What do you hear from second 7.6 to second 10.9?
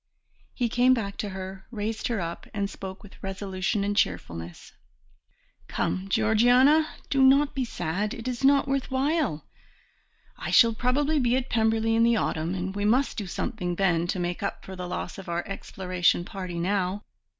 sad, it is not worth while. I shall